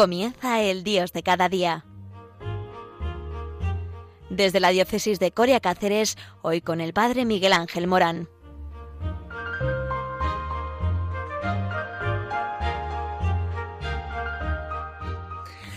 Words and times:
Comienza 0.00 0.62
el 0.62 0.82
Dios 0.82 1.12
de 1.12 1.22
cada 1.22 1.50
día. 1.50 1.84
Desde 4.30 4.58
la 4.58 4.70
diócesis 4.70 5.20
de 5.20 5.30
Coria 5.30 5.60
Cáceres, 5.60 6.16
hoy 6.40 6.62
con 6.62 6.80
el 6.80 6.94
Padre 6.94 7.26
Miguel 7.26 7.52
Ángel 7.52 7.86
Morán. 7.86 8.26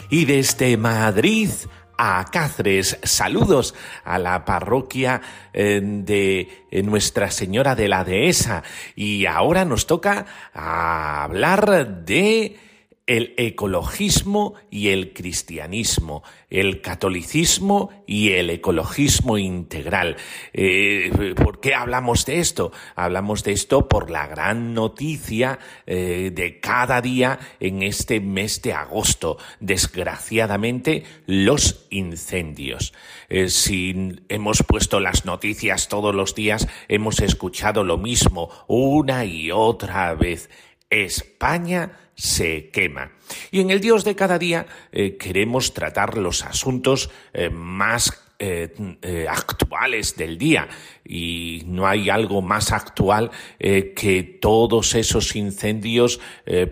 Y 0.09 0.23
desde 0.23 0.77
Madrid 0.77 1.49
a 1.97 2.23
Cáceres. 2.31 2.99
Saludos 3.03 3.75
a 4.05 4.19
la 4.19 4.45
parroquia 4.45 5.21
eh, 5.51 5.81
de 5.83 6.65
eh, 6.71 6.81
Nuestra 6.81 7.29
Señora 7.29 7.75
de 7.75 7.89
la 7.89 8.05
Dehesa. 8.05 8.63
Y 8.95 9.25
ahora 9.25 9.65
nos 9.65 9.85
toca 9.85 10.25
hablar 10.53 12.05
de 12.05 12.72
el 13.05 13.33
ecologismo 13.35 14.53
y 14.71 14.89
el 14.89 15.11
cristianismo, 15.11 16.23
el 16.49 16.79
catolicismo 16.79 17.89
y 18.07 18.31
el 18.31 18.49
ecologismo 18.49 19.37
integral. 19.37 20.15
Eh, 20.53 21.33
¿Por 21.35 21.59
qué 21.59 21.75
hablamos 21.75 22.25
de 22.25 22.39
esto? 22.39 22.71
Hablamos 22.95 23.43
de 23.43 23.51
esto 23.51 23.89
por 23.89 24.09
la 24.09 24.27
gran 24.27 24.73
noticia 24.73 25.59
eh, 25.85 26.31
de 26.33 26.61
cada 26.61 27.01
día 27.01 27.39
en 27.59 27.83
este 27.83 28.21
mes 28.21 28.61
de 28.61 28.71
agosto. 28.71 29.37
Desgraciadamente, 29.59 31.03
los 31.25 31.87
incendios. 31.89 32.93
Eh, 33.27 33.49
si 33.49 34.23
hemos 34.29 34.63
puesto 34.63 35.01
las 35.01 35.25
noticias 35.25 35.89
todos 35.89 36.15
los 36.15 36.35
días, 36.35 36.69
hemos 36.87 37.19
escuchado 37.19 37.83
lo 37.83 37.97
mismo 37.97 38.49
una 38.67 39.25
y 39.25 39.51
otra 39.51 40.13
vez. 40.13 40.49
España 40.89 42.02
se 42.15 42.69
quema. 42.69 43.11
Y 43.51 43.61
en 43.61 43.71
el 43.71 43.79
Dios 43.79 44.03
de 44.03 44.15
cada 44.15 44.37
día 44.37 44.65
eh, 44.91 45.17
queremos 45.17 45.73
tratar 45.73 46.17
los 46.17 46.43
asuntos 46.43 47.09
eh, 47.33 47.49
más 47.49 48.19
eh, 48.39 49.25
actuales 49.29 50.17
del 50.17 50.37
día 50.37 50.67
y 51.05 51.63
no 51.65 51.87
hay 51.87 52.09
algo 52.09 52.41
más 52.41 52.73
actual 52.73 53.31
que 53.57 54.37
todos 54.41 54.95
esos 54.95 55.37
incendios 55.37 56.19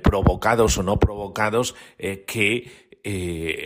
provocados 0.04 0.78
o 0.78 0.84
no 0.84 1.00
provocados 1.00 1.76
que 2.28 2.70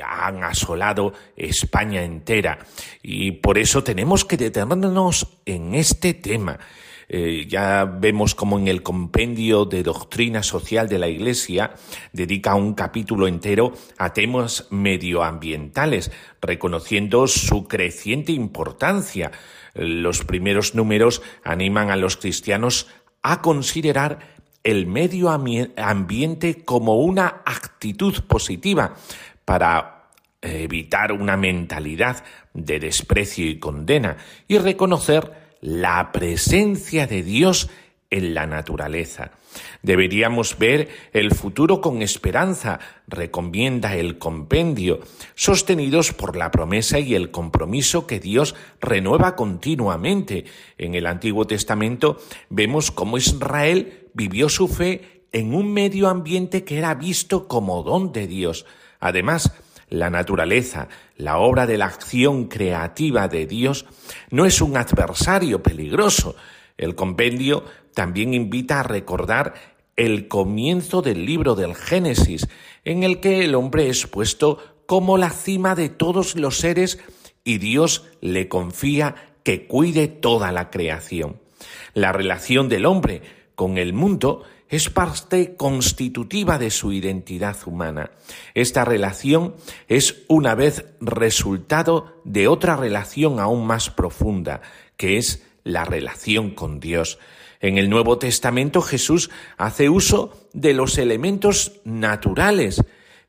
han 0.05 0.43
asolado 0.43 1.13
España 1.35 2.03
entera. 2.03 2.59
Y 3.01 3.31
por 3.31 3.57
eso 3.57 3.83
tenemos 3.83 4.23
que 4.23 4.37
detenernos 4.37 5.39
en 5.45 5.73
este 5.73 6.13
tema. 6.13 6.59
Eh, 7.07 7.45
ya 7.47 7.85
vemos 7.85 8.33
como 8.33 8.57
en 8.57 8.67
el 8.67 8.81
compendio 8.81 9.65
de 9.65 9.83
doctrina 9.83 10.41
social 10.43 10.89
de 10.89 10.99
la 10.99 11.07
Iglesia 11.07 11.75
dedica 12.13 12.55
un 12.55 12.73
capítulo 12.73 13.27
entero 13.27 13.73
a 13.97 14.13
temas 14.13 14.67
medioambientales, 14.71 16.11
reconociendo 16.41 17.27
su 17.27 17.67
creciente 17.67 18.31
importancia. 18.31 19.31
Los 19.73 20.23
primeros 20.23 20.73
números 20.73 21.21
animan 21.43 21.91
a 21.91 21.95
los 21.95 22.17
cristianos 22.17 22.87
a 23.21 23.41
considerar 23.41 24.35
el 24.63 24.87
medio 24.87 25.29
ambiente 25.29 26.63
como 26.65 26.97
una 26.97 27.41
actitud 27.45 28.23
positiva 28.23 28.95
para 29.45 30.09
evitar 30.41 31.11
una 31.11 31.37
mentalidad 31.37 32.23
de 32.53 32.79
desprecio 32.79 33.47
y 33.47 33.59
condena 33.59 34.17
y 34.47 34.57
reconocer 34.57 35.44
la 35.65 36.11
presencia 36.11 37.07
de 37.07 37.23
Dios 37.23 37.71
en 38.11 38.35
la 38.35 38.45
naturaleza. 38.45 39.31
Deberíamos 39.81 40.59
ver 40.59 40.89
el 41.11 41.33
futuro 41.33 41.81
con 41.81 42.03
esperanza, 42.03 42.79
recomienda 43.07 43.95
el 43.95 44.19
compendio, 44.19 44.99
sostenidos 45.33 46.13
por 46.13 46.35
la 46.35 46.51
promesa 46.51 46.99
y 46.99 47.15
el 47.15 47.31
compromiso 47.31 48.05
que 48.05 48.19
Dios 48.19 48.53
renueva 48.79 49.35
continuamente. 49.35 50.45
En 50.77 50.93
el 50.93 51.07
Antiguo 51.07 51.47
Testamento 51.47 52.19
vemos 52.49 52.91
cómo 52.91 53.17
Israel 53.17 54.09
vivió 54.13 54.49
su 54.49 54.67
fe 54.67 55.23
en 55.31 55.55
un 55.55 55.73
medio 55.73 56.09
ambiente 56.09 56.63
que 56.63 56.77
era 56.77 56.93
visto 56.93 57.47
como 57.47 57.81
don 57.81 58.11
de 58.11 58.27
Dios. 58.27 58.67
Además, 58.99 59.51
la 59.89 60.11
naturaleza, 60.11 60.89
la 61.17 61.37
obra 61.37 61.65
de 61.65 61.77
la 61.77 61.85
acción 61.85 62.45
creativa 62.45 63.27
de 63.27 63.45
Dios, 63.45 63.85
no 64.29 64.45
es 64.45 64.61
un 64.61 64.77
adversario 64.77 65.63
peligroso. 65.63 66.35
El 66.77 66.95
compendio 66.95 67.63
también 67.93 68.33
invita 68.33 68.79
a 68.79 68.83
recordar 68.83 69.53
el 69.95 70.27
comienzo 70.27 71.01
del 71.01 71.25
libro 71.25 71.55
del 71.55 71.75
Génesis, 71.75 72.47
en 72.83 73.03
el 73.03 73.21
que 73.21 73.45
el 73.45 73.55
hombre 73.55 73.89
es 73.89 74.07
puesto 74.07 74.59
como 74.85 75.17
la 75.17 75.29
cima 75.29 75.73
de 75.73 75.89
todos 75.89 76.35
los 76.35 76.57
seres 76.57 76.99
y 77.43 77.57
Dios 77.59 78.05
le 78.21 78.49
confía 78.49 79.15
que 79.43 79.67
cuide 79.67 80.07
toda 80.07 80.51
la 80.51 80.69
creación. 80.69 81.39
La 81.93 82.11
relación 82.11 82.67
del 82.67 82.85
hombre 82.85 83.21
con 83.55 83.77
el 83.77 83.93
mundo 83.93 84.43
es 84.69 84.89
parte 84.89 85.55
constitutiva 85.55 86.57
de 86.57 86.71
su 86.71 86.91
identidad 86.91 87.57
humana. 87.65 88.11
Esta 88.53 88.83
relación 88.85 89.55
es 89.87 90.23
una 90.27 90.55
vez 90.55 90.85
resultado 90.99 92.21
de 92.23 92.47
otra 92.47 92.75
relación 92.75 93.39
aún 93.39 93.67
más 93.67 93.89
profunda, 93.89 94.61
que 94.97 95.17
es 95.17 95.43
la 95.63 95.85
relación 95.85 96.51
con 96.51 96.79
Dios. 96.79 97.19
En 97.59 97.77
el 97.77 97.89
Nuevo 97.89 98.17
Testamento 98.17 98.81
Jesús 98.81 99.29
hace 99.57 99.89
uso 99.89 100.47
de 100.53 100.73
los 100.73 100.97
elementos 100.97 101.81
naturales 101.83 102.83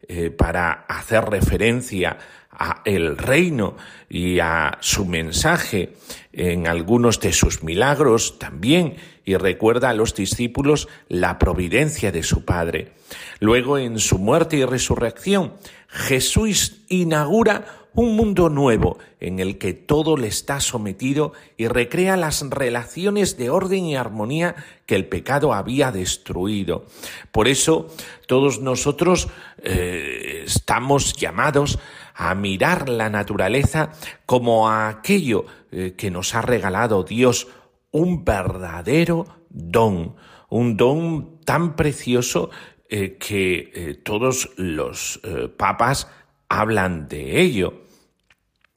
eh, 0.09 0.31
para 0.31 0.73
hacer 0.89 1.25
referencia 1.25 2.19
a 2.59 2.83
el 2.85 3.17
reino 3.17 3.77
y 4.09 4.39
a 4.39 4.79
su 4.81 5.05
mensaje 5.05 5.95
en 6.33 6.67
algunos 6.67 7.21
de 7.21 7.33
sus 7.33 7.63
milagros 7.63 8.39
también 8.39 8.97
y 9.25 9.37
recuerda 9.37 9.91
a 9.91 9.95
los 9.95 10.15
discípulos 10.15 10.89
la 11.09 11.39
providencia 11.39 12.13
de 12.13 12.23
su 12.23 12.45
Padre. 12.45 12.93
Luego 13.41 13.79
en 13.79 13.99
su 13.99 14.19
muerte 14.19 14.57
y 14.57 14.65
resurrección 14.65 15.55
Jesús 15.89 16.83
inaugura 16.89 17.87
un 17.97 18.15
mundo 18.15 18.51
nuevo 18.51 18.99
en 19.21 19.41
el 19.41 19.57
que 19.57 19.73
todo 19.73 20.19
le 20.19 20.29
está 20.29 20.61
sometido 20.61 21.33
y 21.57 21.67
recrea 21.67 22.19
las 22.19 22.49
relaciones 22.51 23.39
de 23.39 23.49
orden 23.49 23.87
y 23.87 23.97
armonía 23.97 24.55
que 24.85 24.95
el 24.95 25.07
pecado 25.07 25.55
había 25.55 25.91
destruido. 25.91 26.87
Por 27.33 27.49
eso 27.49 27.89
todos 28.27 28.61
nosotros 28.61 29.29
eh, 29.63 30.43
estamos 30.45 31.15
llamados 31.15 31.79
a 32.17 32.35
mirar 32.35 32.89
la 32.89 33.11
naturaleza 33.11 33.91
como 34.25 34.71
aquello 34.71 35.47
eh, 35.71 35.95
que 35.97 36.11
nos 36.11 36.35
ha 36.35 36.43
regalado 36.43 37.05
Dios, 37.05 37.49
un 37.91 38.25
verdadero 38.25 39.27
don, 39.51 40.17
un 40.49 40.77
don 40.77 41.41
tan 41.45 41.77
precioso 41.77 42.51
eh, 42.89 43.17
que 43.19 44.01
todos 44.05 44.51
los 44.57 45.21
papas 45.57 46.09
hablan 46.49 47.09
de 47.09 47.41
ello. 47.41 47.87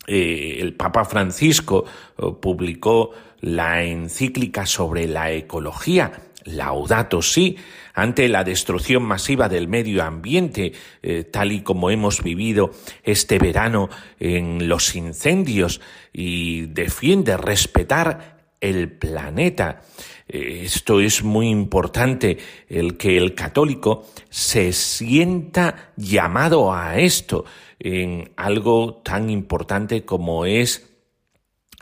Eh, 0.08 0.58
el 0.60 0.74
Papa 0.74 1.06
Francisco 1.06 1.86
eh, 2.18 2.26
publicó 2.42 3.12
la 3.42 3.84
encíclica 3.84 4.66
sobre 4.66 5.08
la 5.08 5.32
ecología, 5.32 6.29
Laudato 6.46 7.22
Si, 7.22 7.58
ante 7.94 8.30
la 8.30 8.44
destrucción 8.44 9.04
masiva 9.04 9.50
del 9.50 9.68
medio 9.68 10.04
ambiente, 10.04 10.74
eh, 11.02 11.24
tal 11.24 11.52
y 11.52 11.62
como 11.62 11.90
hemos 11.90 12.24
vivido 12.24 12.72
este 13.04 13.40
verano 13.40 13.90
en 14.20 14.68
los 14.68 14.96
incendios, 14.96 15.82
y 16.14 16.68
defiende 16.68 17.38
respetar 17.38 18.40
el 18.62 18.92
planeta. 18.92 19.82
Esto 20.28 21.00
es 21.00 21.24
muy 21.24 21.50
importante, 21.50 22.38
el 22.68 22.98
que 22.98 23.18
el 23.18 23.34
católico 23.34 24.06
se 24.30 24.74
sienta 24.74 25.92
llamado 25.96 26.72
a 26.72 27.00
esto 27.00 27.46
en 27.80 28.32
algo 28.36 29.02
tan 29.04 29.30
importante 29.30 30.04
como 30.04 30.46
es 30.46 30.89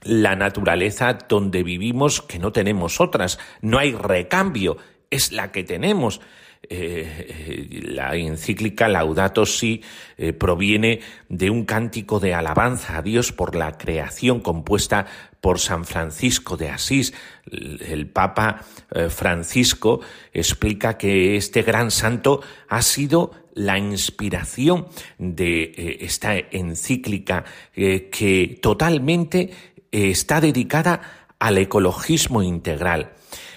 la 0.04 0.36
naturaleza 0.36 1.18
donde 1.28 1.64
vivimos 1.64 2.22
que 2.22 2.40
no 2.40 2.52
tenemos 2.52 3.02
otras. 3.02 3.40
No 3.62 3.78
hay 3.80 3.94
recambio, 3.94 4.78
es 5.10 5.32
la 5.32 5.52
que 5.52 5.64
tenemos. 5.64 6.22
Eh, 6.70 7.06
eh, 7.30 7.82
la 7.84 8.16
encíclica 8.16 8.90
Laudato 8.90 9.46
Si 9.46 9.82
eh, 10.18 10.34
proviene 10.34 11.00
de 11.30 11.50
un 11.50 11.64
cántico 11.64 12.20
de 12.20 12.34
alabanza 12.34 12.98
a 12.98 13.02
Dios 13.02 13.32
por 13.32 13.56
la 13.56 13.78
creación 13.78 14.42
compuesta 14.42 15.06
por 15.40 15.60
San 15.60 15.86
Francisco 15.86 16.58
de 16.58 16.70
Asís. 16.70 17.14
El 17.50 18.08
Papa 18.08 18.66
Francisco 19.10 20.02
explica 20.34 20.98
que 20.98 21.38
este 21.38 21.62
gran 21.62 21.92
santo 21.92 22.42
ha 22.68 22.82
sido 22.82 23.32
la 23.54 23.78
inspiración 23.78 24.88
de 25.18 26.00
esta 26.02 26.36
encíclica 26.38 27.46
que 27.74 28.60
totalmente 28.62 29.52
está 29.92 30.42
dedicada 30.42 31.02
al 31.40 31.58
ecologismo 31.58 32.44
integral. 32.44 33.14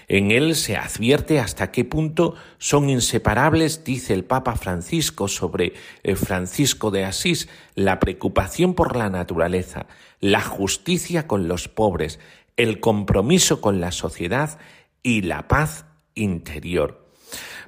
En 0.09 0.33
él 0.33 0.57
se 0.57 0.77
advierte 0.77 1.39
hasta 1.39 1.71
qué 1.71 1.85
punto 1.85 2.35
son 2.59 2.91
inseparables, 2.91 3.85
dice 3.85 4.13
el 4.13 4.25
Papa 4.25 4.57
Francisco 4.57 5.29
sobre 5.29 5.75
eh, 6.03 6.17
Francisco 6.17 6.91
de 6.91 7.05
Asís, 7.05 7.49
la 7.77 8.01
preocupación 8.01 8.75
por 8.75 8.97
la 8.97 9.09
naturaleza, 9.09 9.87
la 10.19 10.41
justicia 10.41 11.29
con 11.29 11.47
los 11.47 11.69
pobres, 11.69 12.19
el 12.57 12.81
compromiso 12.81 13.61
con 13.61 13.81
la 13.81 13.93
sociedad 13.93 14.59
y 15.05 15.23
la 15.23 15.47
paz 15.47 15.85
interior. 16.17 17.07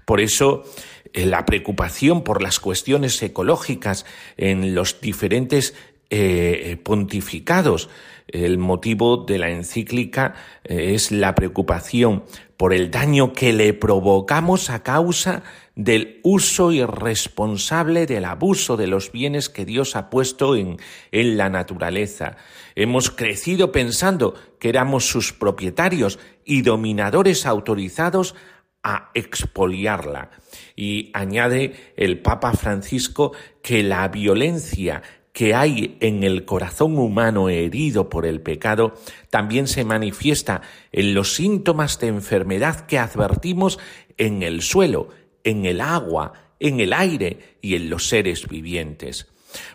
Por 0.05 0.20
eso, 0.20 0.65
eh, 1.12 1.26
la 1.26 1.44
preocupación 1.47 2.25
por 2.25 2.43
las 2.43 2.58
cuestiones 2.58 3.23
ecológicas 3.23 4.05
en 4.37 4.75
los 4.75 5.00
diferentes 5.00 5.75
eh, 6.14 6.76
pontificados. 6.76 7.88
El 8.29 8.59
motivo 8.59 9.25
de 9.25 9.38
la 9.38 9.49
encíclica 9.49 10.35
eh, 10.62 10.93
es 10.94 11.11
la 11.11 11.35
preocupación 11.35 12.25
por 12.59 12.75
el 12.75 12.91
daño 12.91 13.32
que 13.32 13.55
le 13.55 13.73
provocamos 13.73 14.69
a 14.69 14.82
causa 14.82 15.43
del 15.75 16.20
uso 16.23 16.70
irresponsable 16.70 18.05
del 18.05 18.26
abuso 18.26 18.76
de 18.76 18.88
los 18.88 19.11
bienes 19.11 19.49
que 19.49 19.64
Dios 19.64 19.97
ha 19.97 20.11
puesto 20.11 20.55
en, 20.55 20.76
en 21.12 21.38
la 21.38 21.49
naturaleza. 21.49 22.37
Hemos 22.75 23.11
crecido 23.11 23.73
pensando 23.73 24.35
que 24.61 24.69
éramos 24.69 25.06
sus 25.06 25.32
propietarios 25.32 26.19
y 26.44 26.61
dominadores 26.61 27.47
autorizados 27.47 28.35
a 28.82 29.11
expoliarla. 29.15 30.31
Y 30.76 31.11
añade 31.15 31.94
el 31.97 32.20
Papa 32.20 32.53
Francisco 32.53 33.32
que 33.62 33.82
la 33.82 34.06
violencia 34.08 35.03
que 35.32 35.55
hay 35.55 35.96
en 36.00 36.23
el 36.23 36.44
corazón 36.44 36.99
humano 36.99 37.49
herido 37.49 38.08
por 38.08 38.26
el 38.26 38.40
pecado 38.40 38.94
también 39.31 39.67
se 39.67 39.84
manifiesta 39.84 40.62
en 40.93 41.14
los 41.14 41.34
síntomas 41.34 41.99
de 41.99 42.08
enfermedad 42.08 42.87
que 42.87 42.99
advertimos 42.99 43.79
en 44.19 44.43
el 44.43 44.62
suelo, 44.62 45.08
en 45.43 45.64
el 45.64 45.81
agua, 45.81 46.34
en 46.61 46.81
el 46.81 46.93
aire 46.93 47.56
y 47.61 47.75
en 47.75 47.88
los 47.88 48.08
seres 48.08 48.46
vivientes. 48.46 49.26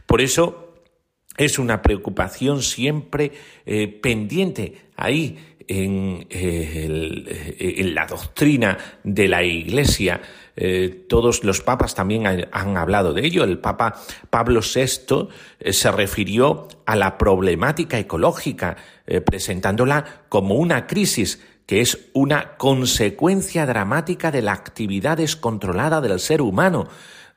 Por 0.06 0.21
eso 0.21 0.75
es 1.38 1.59
una 1.59 1.81
preocupación 1.81 2.62
siempre 2.62 3.31
eh, 3.65 3.88
pendiente 3.88 4.89
ahí 4.95 5.56
en, 5.68 6.25
eh, 6.30 7.75
en, 7.78 7.96
la 7.96 8.06
doctrina 8.06 8.78
de 9.04 9.28
la 9.28 9.44
Iglesia. 9.44 10.22
Eh, 10.56 11.06
todos 11.08 11.44
los 11.44 11.62
papas 11.62 11.94
también 11.94 12.25
han, 12.25 12.78
hablado 12.78 13.14
de 13.14 13.25
ello. 13.25 13.44
El 13.44 13.60
Papa 13.60 13.96
Pablo 14.30 14.62
VI 14.62 15.30
eh, 15.60 15.74
se 15.74 15.92
refirió 15.92 16.68
a 16.86 16.96
la 16.96 17.18
problemática 17.18 18.00
ecológica, 18.00 18.78
presentándola 19.25 20.24
como 20.28 20.56
una 20.56 20.86
crisis 20.86 21.42
que 21.66 21.80
es 21.80 22.10
una 22.14 22.58
consecuencia 22.58 23.66
dramática 23.66 24.31
de 24.31 24.42
la 24.42 24.52
actividad 24.54 25.18
descontrolada 25.18 26.02
del 26.02 26.19
ser 26.19 26.42
humano 26.42 26.88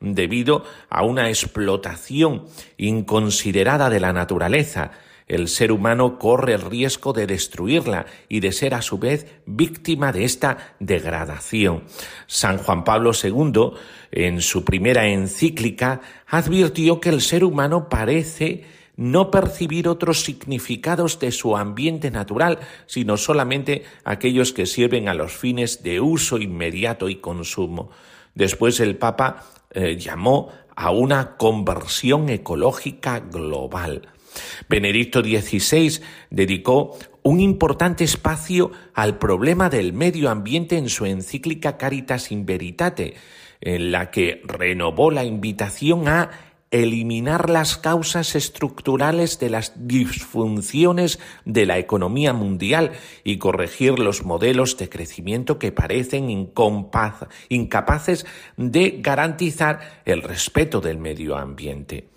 debido 0.00 0.65
a 0.88 1.05
una 1.05 1.29
explotación 1.29 2.47
inconsiderada 2.77 3.91
de 3.91 4.00
la 4.00 4.12
naturaleza, 4.12 4.93
el 5.31 5.47
ser 5.47 5.71
humano 5.71 6.19
corre 6.19 6.55
el 6.55 6.61
riesgo 6.61 7.12
de 7.12 7.29
destruirla 7.29 8.06
y 8.29 8.41
de 8.41 8.50
ser 8.50 8.75
a 8.75 8.82
su 8.82 8.99
vez 8.99 9.27
víctima 9.47 10.11
de 10.11 10.25
esta 10.25 10.75
degradación. 10.81 11.85
San 12.27 12.59
Juan 12.59 12.82
Pablo 12.82 13.12
II, 13.15 13.79
en 14.11 14.43
su 14.43 14.65
primera 14.65 15.06
encíclica, 15.06 16.00
advirtió 16.27 17.00
que 17.00 17.11
el 17.11 17.21
ser 17.21 17.44
humano 17.44 17.88
parece 17.88 18.65
no 18.97 19.31
percibir 19.31 19.87
otros 19.87 20.23
significados 20.23 21.21
de 21.21 21.31
su 21.31 21.56
ambiente 21.56 22.11
natural, 22.11 22.59
sino 22.87 23.17
solamente 23.17 23.85
aquellos 24.03 24.53
que 24.53 24.67
sirven 24.67 25.09
a 25.09 25.15
los 25.15 25.32
fines 25.32 25.85
de 25.85 26.00
uso 26.00 26.38
inmediato 26.38 27.09
y 27.09 27.17
consumo. 27.17 27.91
Después 28.35 28.81
el 28.81 28.97
Papa 28.97 29.44
eh, 29.71 29.97
llamó 29.97 30.50
a 30.75 30.91
una 30.91 31.37
conversión 31.37 32.31
ecológica 32.31 33.21
global. 33.21 34.09
Benedicto 34.69 35.21
XVI 35.21 36.00
dedicó 36.31 36.97
un 37.23 37.41
importante 37.41 38.05
espacio 38.05 38.71
al 38.94 39.19
problema 39.19 39.69
del 39.69 39.93
medio 39.93 40.31
ambiente 40.31 40.77
en 40.77 40.88
su 40.88 41.06
encíclica 41.06 41.77
Caritas 41.77 42.31
in 42.32 42.47
Veritate, 42.47 43.15
en 43.61 43.93
la 43.93 44.11
que 44.11 44.41
renovó 44.44 45.11
la 45.11 45.25
invitación 45.25 46.09
a 46.09 46.31
eliminar 46.71 47.50
las 47.50 47.77
causas 47.77 48.37
estructurales 48.37 49.41
de 49.41 49.50
las 49.50 49.73
disfunciones 49.88 51.19
de 51.44 51.67
la 51.67 51.79
economía 51.79 52.32
mundial 52.32 52.93
y 53.25 53.38
corregir 53.38 53.99
los 53.99 54.25
modelos 54.25 54.77
de 54.77 54.88
crecimiento 54.88 55.59
que 55.59 55.73
parecen 55.73 56.31
incapaces 57.49 58.27
de 58.56 58.99
garantizar 59.00 60.03
el 60.05 60.23
respeto 60.23 60.81
del 60.81 60.99
medio 60.99 61.37
ambiente. 61.37 62.09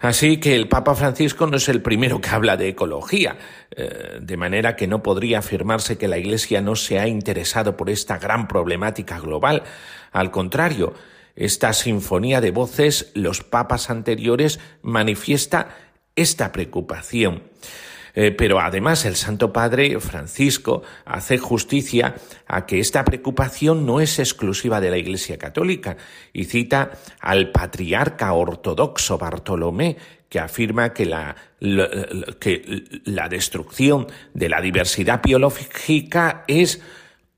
Así 0.00 0.38
que 0.38 0.54
el 0.54 0.68
Papa 0.68 0.94
Francisco 0.94 1.46
no 1.46 1.56
es 1.56 1.68
el 1.68 1.82
primero 1.82 2.20
que 2.20 2.30
habla 2.30 2.56
de 2.56 2.68
ecología, 2.68 3.36
eh, 3.74 4.18
de 4.20 4.36
manera 4.36 4.76
que 4.76 4.86
no 4.86 5.02
podría 5.02 5.40
afirmarse 5.40 5.98
que 5.98 6.08
la 6.08 6.18
Iglesia 6.18 6.60
no 6.60 6.76
se 6.76 7.00
ha 7.00 7.08
interesado 7.08 7.76
por 7.76 7.90
esta 7.90 8.18
gran 8.18 8.46
problemática 8.46 9.18
global. 9.18 9.64
Al 10.12 10.30
contrario, 10.30 10.94
esta 11.34 11.72
sinfonía 11.72 12.40
de 12.40 12.52
voces, 12.52 13.10
los 13.14 13.42
papas 13.42 13.90
anteriores, 13.90 14.60
manifiesta 14.82 15.76
esta 16.14 16.52
preocupación. 16.52 17.42
Eh, 18.20 18.32
pero 18.32 18.58
además 18.58 19.04
el 19.04 19.14
Santo 19.14 19.52
Padre 19.52 20.00
Francisco 20.00 20.82
hace 21.04 21.38
justicia 21.38 22.16
a 22.48 22.66
que 22.66 22.80
esta 22.80 23.04
preocupación 23.04 23.86
no 23.86 24.00
es 24.00 24.18
exclusiva 24.18 24.80
de 24.80 24.90
la 24.90 24.98
Iglesia 24.98 25.38
Católica 25.38 25.96
y 26.32 26.46
cita 26.46 26.90
al 27.20 27.52
patriarca 27.52 28.32
ortodoxo 28.32 29.18
Bartolomé, 29.18 29.96
que 30.28 30.40
afirma 30.40 30.92
que 30.92 31.06
la, 31.06 31.36
que 32.40 32.82
la 33.04 33.28
destrucción 33.28 34.08
de 34.34 34.48
la 34.48 34.60
diversidad 34.60 35.22
biológica 35.22 36.42
es 36.48 36.80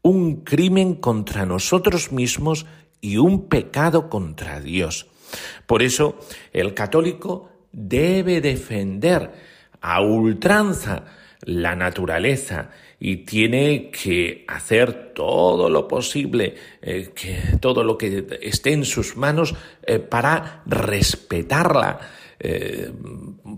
un 0.00 0.44
crimen 0.44 0.94
contra 0.94 1.44
nosotros 1.44 2.10
mismos 2.10 2.64
y 3.02 3.18
un 3.18 3.50
pecado 3.50 4.08
contra 4.08 4.62
Dios. 4.62 5.08
Por 5.66 5.82
eso 5.82 6.18
el 6.54 6.72
católico 6.72 7.50
debe 7.70 8.40
defender 8.40 9.49
a 9.80 10.00
ultranza 10.02 11.04
la 11.42 11.74
naturaleza 11.74 12.70
y 12.98 13.18
tiene 13.18 13.90
que 13.90 14.44
hacer 14.46 15.14
todo 15.14 15.70
lo 15.70 15.88
posible, 15.88 16.54
eh, 16.82 17.10
que, 17.14 17.56
todo 17.58 17.82
lo 17.82 17.96
que 17.96 18.26
esté 18.42 18.72
en 18.72 18.84
sus 18.84 19.16
manos 19.16 19.54
eh, 19.82 19.98
para 19.98 20.62
respetarla. 20.66 21.98
Eh, 22.38 22.90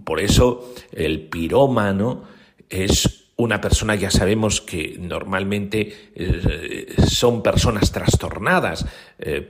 por 0.04 0.20
eso 0.20 0.74
el 0.92 1.28
pirómano 1.28 2.22
es 2.68 3.30
una 3.36 3.60
persona, 3.60 3.96
ya 3.96 4.10
sabemos 4.10 4.60
que 4.60 4.96
normalmente 4.98 6.12
son 7.08 7.42
personas 7.42 7.90
trastornadas, 7.90 8.86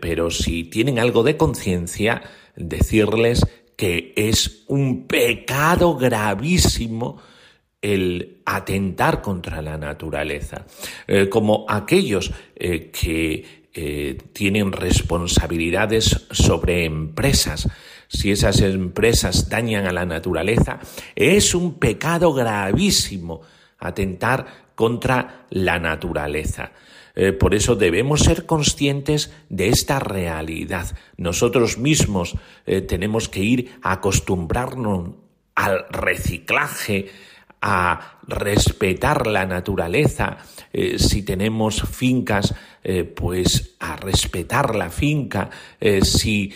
pero 0.00 0.31
si 0.31 0.64
tienen 0.64 0.99
algo 0.99 1.23
de 1.23 1.37
conciencia, 1.37 2.23
decirles 2.57 3.45
que 3.76 4.12
es 4.17 4.64
un 4.69 5.07
pecado 5.07 5.97
gravísimo 5.97 7.19
el 7.81 8.38
atentar 8.45 9.21
contra 9.21 9.61
la 9.61 9.76
naturaleza, 9.76 10.64
eh, 11.07 11.29
como 11.29 11.67
aquellos 11.69 12.33
eh, 12.55 12.91
que 12.91 13.62
eh, 13.75 14.19
tienen 14.33 14.71
responsabilidades 14.71 16.26
sobre 16.31 16.85
empresas. 16.85 17.69
Si 18.07 18.31
esas 18.31 18.61
empresas 18.61 19.49
dañan 19.49 19.87
a 19.87 19.93
la 19.93 20.07
naturaleza, 20.07 20.79
es 21.17 21.55
un 21.55 21.79
pecado 21.79 22.33
gravísimo 22.33 23.41
atentar 23.79 24.71
contra 24.75 25.47
la 25.50 25.79
naturaleza. 25.79 26.71
Eh, 27.14 27.33
por 27.33 27.54
eso 27.54 27.76
debemos 27.76 28.21
ser 28.21 28.47
conscientes 28.47 29.33
de 29.49 29.69
esta 29.69 29.99
realidad. 29.99 30.97
Nosotros 31.16 31.78
mismos 31.78 32.35
eh, 32.66 32.81
tenemos 32.81 33.28
que 33.28 33.40
ir 33.40 33.78
a 33.83 33.92
acostumbrarnos 33.92 35.11
al 35.54 35.87
reciclaje, 35.90 37.11
a 37.61 38.19
respetar 38.26 39.26
la 39.26 39.47
naturaleza, 39.47 40.38
eh, 40.73 40.99
si 40.99 41.23
tenemos 41.23 41.83
fincas, 41.83 42.54
eh, 42.85 43.05
pues 43.05 43.77
a 43.79 43.97
respetar 43.97 44.75
la 44.75 44.91
finca, 44.91 45.51
eh, 45.81 46.05
si 46.05 46.53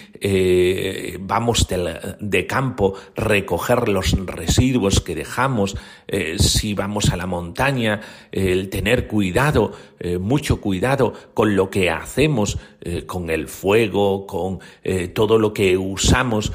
vamos 1.20 1.66
de, 1.68 2.46
campo, 2.46 2.94
recoger 3.14 3.88
los 3.88 4.12
residuos 4.26 5.00
que 5.00 5.14
dejamos, 5.14 5.76
si 6.38 6.74
vamos 6.74 7.10
a 7.10 7.16
la 7.16 7.26
montaña, 7.26 8.00
el 8.32 8.70
tener 8.70 9.06
cuidado, 9.06 9.72
mucho 10.20 10.60
cuidado 10.60 11.12
con 11.34 11.54
lo 11.54 11.70
que 11.70 11.90
hacemos, 11.90 12.58
con 13.06 13.30
el 13.30 13.48
fuego, 13.48 14.26
con 14.26 14.60
todo 15.12 15.38
lo 15.38 15.52
que 15.52 15.76
usamos 15.76 16.52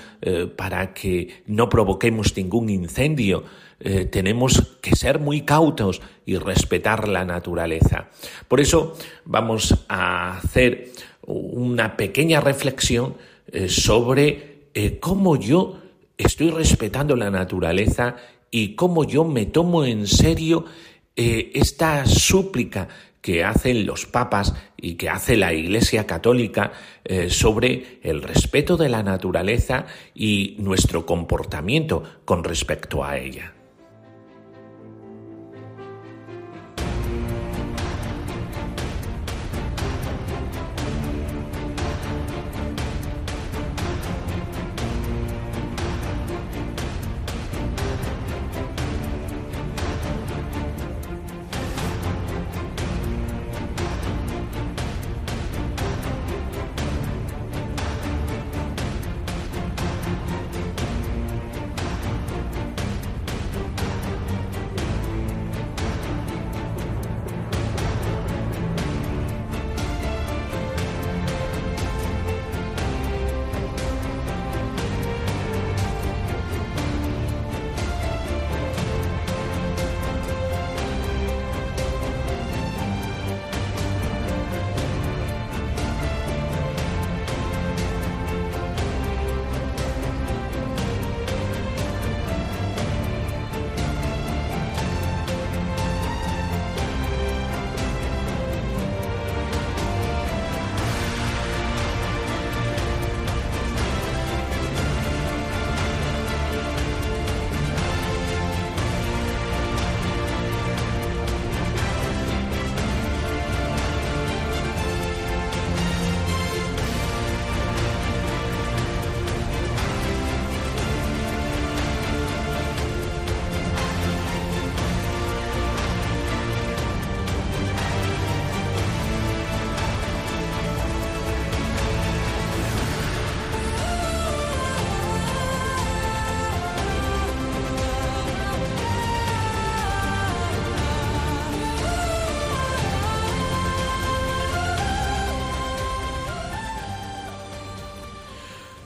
para 0.56 0.94
que 0.94 1.44
no 1.46 1.70
provoquemos 1.70 2.36
ningún 2.36 2.70
incendio, 2.70 3.44
eh, 3.84 4.06
tenemos 4.06 4.78
que 4.80 4.96
ser 4.96 5.20
muy 5.20 5.42
cautos 5.42 6.01
y 6.24 6.38
respetar 6.38 7.08
la 7.08 7.25
naturaleza. 7.25 8.10
Por 8.48 8.60
eso 8.60 8.96
vamos 9.25 9.61
a 9.88 10.38
hacer 10.38 10.91
una 11.25 11.98
pequeña 11.98 12.41
reflexión 12.41 13.15
eh, 13.51 13.70
sobre 13.70 14.68
eh, 14.74 15.00
cómo 15.00 15.36
yo 15.36 15.80
estoy 16.18 16.51
respetando 16.51 17.15
la 17.15 17.30
naturaleza 17.30 18.15
y 18.50 18.75
cómo 18.75 19.03
yo 19.03 19.24
me 19.24 19.46
tomo 19.46 19.86
en 19.86 20.08
serio 20.08 20.65
esta 21.13 22.06
súplica 22.06 22.88
que 23.22 23.44
hacen 23.44 23.86
los 23.86 24.06
papas 24.06 24.53
y 24.75 24.96
que 24.96 25.10
hace 25.10 25.38
la 25.38 25.53
Iglesia 25.53 26.08
Católica 26.08 26.74
eh, 27.06 27.30
sobre 27.30 28.00
el 28.01 28.24
respeto 28.24 28.77
de 28.77 28.89
la 28.89 29.03
naturaleza 29.03 29.86
y 30.15 30.56
nuestro 30.60 31.06
comportamiento 31.06 32.03
con 32.25 32.44
respecto 32.44 33.03
a 33.06 33.18
ella. 33.18 33.53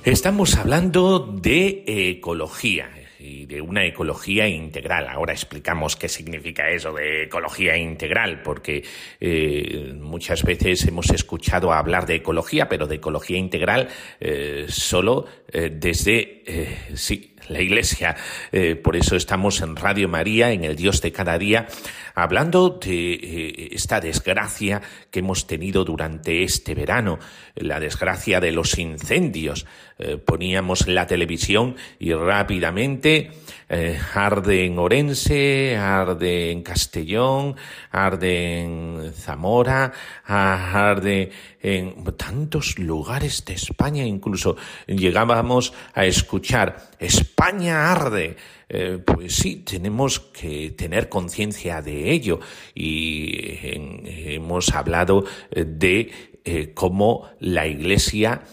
Estamos 0.06 0.56
hablando 0.56 1.18
de 1.18 1.84
ecología 1.88 2.92
y 3.18 3.48
de 3.48 3.60
una 3.60 3.84
ecología 3.86 4.48
integral. 4.48 5.08
Ahora 5.10 5.34
explicamos 5.34 5.96
qué 5.96 6.08
significa 6.08 6.70
eso 6.70 6.94
de 6.94 7.24
ecología 7.24 7.76
integral, 7.76 8.44
porque 8.44 8.84
eh, 9.20 9.96
muchas 10.00 10.44
veces 10.44 10.86
hemos 10.86 11.10
escuchado 11.10 11.74
hablar 11.74 12.06
de 12.06 12.18
ecología, 12.18 12.70
pero 12.70 12.86
de 12.86 12.98
ecología 12.98 13.40
integral 13.40 13.90
eh, 14.20 14.68
solo 14.70 15.26
eh, 15.52 15.72
desde, 15.74 16.44
sí, 16.94 17.34
la 17.50 17.62
Iglesia. 17.62 18.16
por 18.84 18.96
eso 18.96 19.16
estamos 19.16 19.62
en 19.62 19.76
Radio 19.76 20.08
María, 20.08 20.52
en 20.52 20.66
el 20.66 20.76
Dios 20.76 21.02
de 21.02 21.12
cada 21.12 21.40
día, 21.40 21.68
hablando 22.16 22.70
de 22.70 23.14
eh, 23.14 23.70
esta 23.74 24.00
desgracia 24.00 24.82
que 25.12 25.20
hemos 25.20 25.46
tenido 25.46 25.84
durante 25.84 26.44
este 26.44 26.74
verano, 26.74 27.20
la 27.56 27.80
desgracia 27.80 28.40
de 28.40 28.52
los 28.52 28.80
incendios. 28.80 29.66
Eh, 29.98 30.18
poníamos 30.18 30.88
la 30.88 31.08
televisión 31.08 31.76
y 32.00 32.14
rápidamente 32.14 33.32
eh, 33.70 34.00
arde 34.14 34.66
en 34.66 34.80
Orense, 34.80 35.78
arde 35.78 36.52
en 36.52 36.64
Castellón, 36.64 37.56
arde 37.92 38.62
en 38.62 39.14
Zamora, 39.14 39.94
arde 40.26 41.32
en 41.62 42.04
tantos 42.16 42.78
lugares 42.78 43.44
de 43.46 43.54
España, 43.54 44.04
incluso 44.04 44.56
llegábamos 44.86 45.74
a 45.94 46.06
escuchar 46.06 46.92
España 47.00 47.92
arde. 47.92 48.36
Eh, 48.70 49.00
pues 49.04 49.36
sí, 49.36 49.58
tenemos 49.58 50.20
que 50.20 50.72
tener 50.72 51.10
conciencia 51.10 51.82
de 51.82 52.12
ello. 52.12 52.40
Y 52.74 53.60
hemos 53.64 54.74
hablado 54.74 55.26
eh, 55.52 55.66
de 55.68 56.12
eh, 56.48 56.72
cómo 56.74 57.30
la 57.40 57.68
Iglesia, 57.68 58.44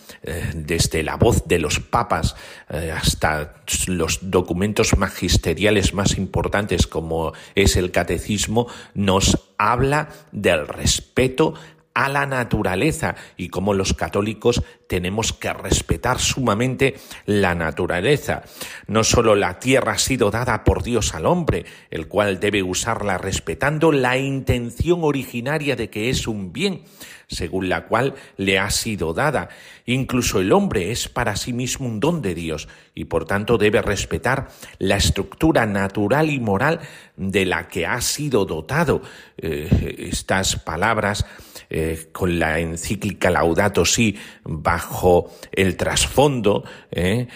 desde 0.55 1.03
la 1.03 1.17
voz 1.17 1.47
de 1.47 1.59
los 1.59 1.81
papas 1.81 2.37
hasta 2.69 3.65
los 3.87 4.31
documentos 4.31 4.97
magisteriales 4.97 5.93
más 5.95 6.17
importantes 6.17 6.87
como 6.87 7.33
es 7.57 7.77
el 7.77 7.91
catecismo, 7.91 8.69
nos 8.95 9.53
habla 9.59 10.09
del 10.31 10.69
respeto 10.69 11.55
a 11.95 12.09
la 12.09 12.27
naturaleza 12.27 13.15
y 13.37 13.49
como 13.49 13.75
los 13.75 13.95
católicos 13.95 14.63
tenemos 14.87 15.33
que 15.33 15.53
respetar 15.53 16.19
sumamente 16.19 16.97
la 17.27 17.55
naturaleza. 17.55 18.43
No 18.87 19.05
solo 19.05 19.35
la 19.35 19.59
tierra 19.59 19.93
ha 19.93 19.99
sido 19.99 20.31
dada 20.31 20.65
por 20.65 20.83
Dios 20.83 21.15
al 21.15 21.27
hombre, 21.27 21.65
el 21.91 22.09
cual 22.09 22.41
debe 22.41 22.63
usarla 22.63 23.19
respetando 23.19 23.93
la 23.93 24.19
intención 24.19 25.01
originaria 25.03 25.77
de 25.77 25.91
que 25.91 26.11
es 26.11 26.27
un 26.27 26.53
bien, 26.53 26.85
según 27.33 27.69
la 27.69 27.87
cual 27.87 28.15
le 28.37 28.59
ha 28.59 28.71
sido 28.71 29.15
dada. 29.15 29.49
Incluso 29.87 30.41
el 30.41 30.53
hombre 30.53 30.93
es 30.93 31.09
para 31.09 31.35
sí 31.37 31.53
mismo 31.53 31.89
un 31.89 31.99
don 31.99 32.23
de 32.23 32.35
Dios 32.35 32.69
y 32.95 33.07
por 33.07 33.25
tanto 33.25 33.59
debe 33.59 33.83
respetar 33.83 34.49
la 34.79 34.97
estructura 34.97 35.67
natural 35.67 36.31
y 36.31 36.39
moral 36.39 36.81
de 37.17 37.47
la 37.47 37.69
que 37.69 37.87
ha 37.87 38.01
sido 38.01 38.45
dotado. 38.45 39.03
Eh, 39.37 40.09
estas 40.11 40.57
palabras 40.57 41.27
eh, 41.71 42.09
con 42.13 42.39
la 42.39 42.61
encíclica 42.61 43.31
Laudato 43.31 43.85
Si 43.85 44.17
bajo 44.45 45.33
el 45.51 45.77
trasfondo, 45.77 46.65
eh, 46.91 47.27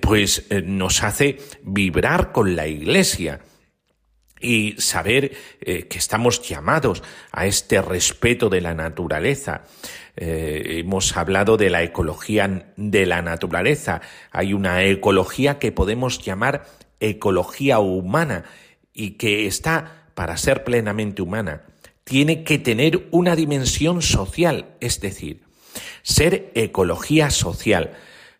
pues 0.00 0.46
nos 0.64 1.02
hace 1.02 1.38
vibrar 1.62 2.32
con 2.32 2.56
la 2.56 2.66
Iglesia 2.66 3.40
y 4.44 4.74
saber 4.78 5.32
que 5.60 5.98
estamos 5.98 6.42
llamados 6.42 7.02
a 7.32 7.46
este 7.46 7.80
respeto 7.80 8.48
de 8.48 8.60
la 8.60 8.74
naturaleza. 8.74 9.64
Eh, 10.16 10.78
hemos 10.78 11.16
hablado 11.16 11.56
de 11.56 11.70
la 11.70 11.82
ecología 11.82 12.72
de 12.76 13.06
la 13.06 13.22
naturaleza. 13.22 14.00
Hay 14.30 14.52
una 14.52 14.84
ecología 14.84 15.58
que 15.58 15.72
podemos 15.72 16.22
llamar 16.22 16.66
ecología 17.00 17.80
humana 17.80 18.44
y 18.92 19.12
que 19.12 19.46
está, 19.46 20.08
para 20.14 20.36
ser 20.36 20.62
plenamente 20.62 21.20
humana, 21.20 21.62
tiene 22.04 22.44
que 22.44 22.58
tener 22.58 23.08
una 23.10 23.34
dimensión 23.34 24.02
social, 24.02 24.66
es 24.80 25.00
decir, 25.00 25.42
ser 26.02 26.52
ecología 26.54 27.30
social. 27.30 27.94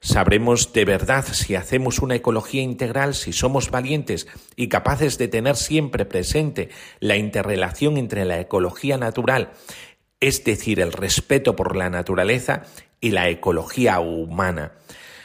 Sabremos 0.04 0.72
de 0.72 0.84
verdad 0.84 1.24
si 1.32 1.56
hacemos 1.56 1.98
una 1.98 2.14
ecología 2.14 2.62
integral, 2.62 3.14
si 3.14 3.32
somos 3.32 3.70
valientes 3.70 4.28
y 4.54 4.68
capaces 4.68 5.18
de 5.18 5.28
tener 5.28 5.56
siempre 5.56 6.04
presente 6.04 6.68
la 7.00 7.16
interrelación 7.16 7.96
entre 7.96 8.24
la 8.24 8.38
ecología 8.38 8.98
natural 8.98 9.50
es 10.24 10.42
decir, 10.42 10.80
el 10.80 10.92
respeto 10.92 11.54
por 11.54 11.76
la 11.76 11.90
naturaleza 11.90 12.62
y 12.98 13.10
la 13.10 13.28
ecología 13.28 14.00
humana. 14.00 14.72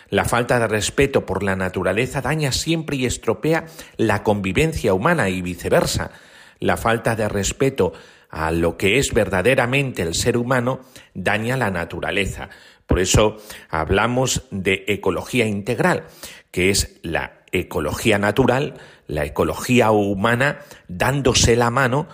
La 0.09 0.25
falta 0.25 0.59
de 0.59 0.67
respeto 0.67 1.25
por 1.25 1.41
la 1.41 1.55
naturaleza 1.55 2.19
daña 2.19 2.51
siempre 2.51 2.97
y 2.97 3.05
estropea 3.05 3.67
la 3.95 4.23
convivencia 4.23 4.93
humana 4.93 5.29
y 5.29 5.41
viceversa. 5.41 6.11
La 6.59 6.75
falta 6.75 7.15
de 7.15 7.29
respeto 7.29 7.93
a 8.29 8.51
lo 8.51 8.75
que 8.75 8.99
es 8.99 9.13
verdaderamente 9.13 10.01
el 10.01 10.15
ser 10.15 10.35
humano 10.35 10.81
daña 11.13 11.55
la 11.55 11.71
naturaleza. 11.71 12.49
Por 12.89 12.99
eso 12.99 13.37
hablamos 13.69 14.47
de 14.49 14.83
ecología 14.87 15.45
integral, 15.45 16.07
que 16.49 16.71
es 16.71 16.99
la 17.03 17.43
ecología 17.51 18.17
natural, 18.17 18.79
la 19.05 19.25
ecología 19.25 19.91
humana, 19.91 20.61
dándose 20.87 21.55
la 21.55 21.69
mano, 21.69 22.07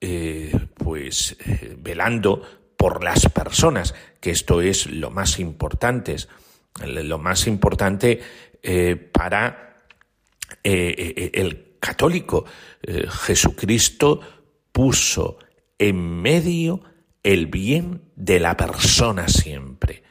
eh, 0.00 0.52
pues 0.74 1.36
eh, 1.44 1.74
velando 1.76 2.42
por 2.76 3.02
las 3.02 3.28
personas, 3.28 3.92
que 4.20 4.30
esto 4.30 4.62
es 4.62 4.86
lo 4.86 5.10
más 5.10 5.40
importante, 5.40 6.14
lo 6.86 7.18
más 7.18 7.48
importante 7.48 8.20
eh, 8.62 8.94
para 8.94 9.78
el 10.62 11.74
católico. 11.80 12.44
Jesucristo 12.86 14.20
puso 14.70 15.38
en 15.76 16.22
medio 16.22 16.82
el 17.24 17.48
bien 17.48 18.02
de 18.14 18.38
la 18.38 18.56
persona 18.56 19.26
siempre. 19.26 20.04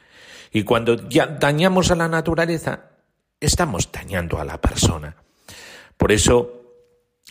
Y 0.52 0.64
cuando 0.64 0.96
dañamos 0.96 1.90
a 1.90 1.94
la 1.96 2.08
naturaleza, 2.08 2.90
estamos 3.40 3.90
dañando 3.92 4.40
a 4.40 4.44
la 4.44 4.60
persona. 4.60 5.16
Por 5.96 6.12
eso, 6.12 6.62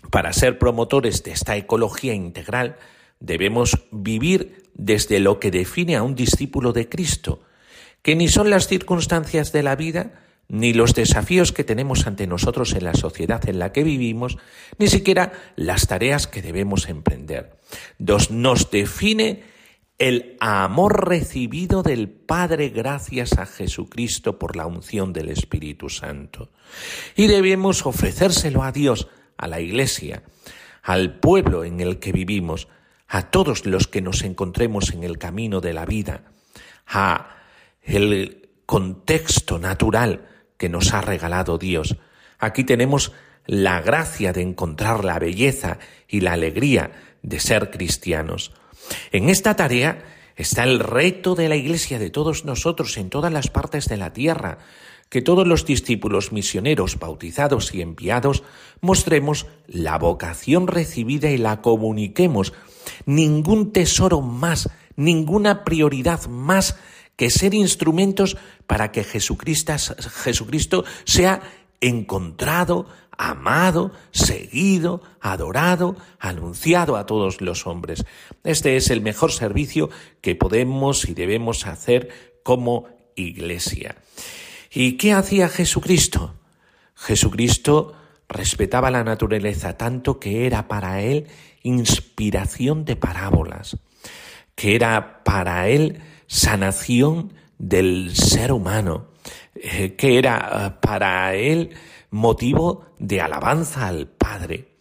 para 0.10 0.34
ser 0.34 0.58
promotores 0.58 1.24
de 1.24 1.32
esta 1.32 1.58
ecología 1.58 2.14
integral, 2.14 2.78
debemos 3.20 3.80
vivir 3.92 4.64
desde 4.74 5.20
lo 5.20 5.40
que 5.40 5.52
define 5.52 5.96
a 5.98 6.04
un 6.04 6.16
discípulo 6.16 6.72
de 6.72 6.88
Cristo, 6.88 7.42
que 8.02 8.16
ni 8.16 8.30
son 8.30 8.50
las 8.50 8.68
circunstancias 8.68 9.52
de 9.52 9.64
la 9.64 9.76
vida, 9.76 10.14
ni 10.48 10.74
los 10.74 10.96
desafíos 10.96 11.52
que 11.52 11.64
tenemos 11.64 12.08
ante 12.08 12.26
nosotros 12.26 12.74
en 12.74 12.86
la 12.86 12.96
sociedad 12.96 13.48
en 13.48 13.60
la 13.60 13.72
que 13.72 13.84
vivimos, 13.84 14.38
ni 14.80 14.88
siquiera 14.88 15.34
las 15.56 15.88
tareas 15.88 16.26
que 16.28 16.42
debemos 16.42 16.90
emprender. 16.90 17.58
nos 18.30 18.72
define 18.72 19.44
el 20.00 20.38
amor 20.40 21.10
recibido 21.10 21.84
del 21.84 22.08
Padre 22.10 22.70
gracias 22.70 23.38
a 23.38 23.46
Jesucristo 23.46 24.40
por 24.40 24.56
la 24.56 24.66
unción 24.66 25.12
del 25.12 25.28
Espíritu 25.28 25.90
Santo. 25.90 26.50
Y 27.16 27.28
debemos 27.28 27.86
ofrecérselo 27.86 28.64
a 28.64 28.72
Dios, 28.72 29.10
a 29.38 29.48
la 29.48 29.60
Iglesia, 29.60 30.24
al 30.82 31.20
pueblo 31.20 31.66
en 31.66 31.82
el 31.82 32.00
que 32.00 32.14
vivimos, 32.14 32.70
a 33.10 33.30
todos 33.30 33.66
los 33.66 33.88
que 33.88 34.02
nos 34.02 34.24
encontremos 34.24 34.94
en 34.94 35.04
el 35.04 35.18
camino 35.18 35.60
de 35.60 35.74
la 35.74 35.86
vida, 35.86 36.24
a 36.88 37.36
el 37.84 38.50
contexto 38.66 39.60
natural 39.60 40.30
que 40.58 40.70
nos 40.70 40.94
ha 40.94 41.02
regalado 41.02 41.58
Dios. 41.58 41.98
Aquí 42.38 42.64
tenemos 42.64 43.12
la 43.46 43.82
gracia 43.82 44.32
de 44.32 44.44
encontrar 44.44 45.04
la 45.04 45.20
belleza 45.20 45.80
y 46.08 46.22
la 46.22 46.34
alegría 46.34 47.18
de 47.22 47.40
ser 47.42 47.70
cristianos. 47.70 48.54
En 49.12 49.30
esta 49.30 49.56
tarea 49.56 50.04
está 50.36 50.64
el 50.64 50.80
reto 50.80 51.36
de 51.36 51.50
la 51.50 51.56
Iglesia 51.56 52.00
de 52.00 52.10
todos 52.10 52.46
nosotros 52.46 52.98
en 52.98 53.10
todas 53.10 53.32
las 53.32 53.50
partes 53.50 53.88
de 53.88 53.98
la 53.98 54.14
tierra, 54.14 54.60
que 55.10 55.22
todos 55.22 55.48
los 55.48 55.66
discípulos 55.66 56.32
misioneros 56.32 57.00
bautizados 57.00 57.74
y 57.74 57.82
enviados 57.82 58.44
mostremos 58.80 59.48
la 59.68 59.98
vocación 59.98 60.68
recibida 60.68 61.30
y 61.32 61.38
la 61.38 61.62
comuniquemos. 61.62 62.54
Ningún 63.06 63.74
tesoro 63.74 64.22
más, 64.22 64.70
ninguna 64.96 65.64
prioridad 65.64 66.28
más 66.28 66.78
que 67.16 67.30
ser 67.30 67.54
instrumentos 67.54 68.38
para 68.66 68.92
que 68.92 69.04
Jesucristo, 69.04 69.74
Jesucristo 70.24 70.86
sea 71.04 71.42
encontrado, 71.82 72.88
amado, 73.20 73.92
seguido, 74.12 75.04
adorado, 75.20 75.98
anunciado 76.20 76.96
a 76.96 77.06
todos 77.06 77.42
los 77.42 77.68
hombres. 77.68 78.06
Este 78.46 78.78
es 78.78 78.90
el 78.90 79.02
mejor 79.02 79.34
servicio 79.34 79.90
que 80.22 80.36
podemos 80.36 81.08
y 81.08 81.14
debemos 81.14 81.68
hacer 81.68 82.40
como 82.44 82.88
iglesia. 83.18 83.98
¿Y 84.72 84.94
qué 84.94 85.12
hacía 85.12 85.50
Jesucristo? 85.50 86.34
Jesucristo 86.96 87.94
respetaba 88.30 88.90
la 88.90 89.04
naturaleza 89.04 89.76
tanto 89.76 90.18
que 90.18 90.46
era 90.46 90.70
para 90.70 91.02
él 91.02 91.28
inspiración 91.62 92.86
de 92.86 92.96
parábolas, 92.96 93.78
que 94.56 94.76
era 94.76 95.26
para 95.26 95.68
él 95.68 96.00
sanación 96.28 97.34
del 97.58 98.16
ser 98.16 98.54
humano, 98.54 99.08
eh, 99.56 99.96
que 99.98 100.18
era 100.18 100.52
eh, 100.68 100.80
para 100.82 101.36
él 101.36 101.72
motivo 102.10 102.86
de 103.00 103.22
alabanza 103.22 103.88
al 103.88 104.08
Padre. 104.08 104.80